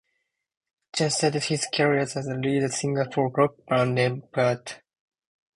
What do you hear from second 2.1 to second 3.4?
a lead singer for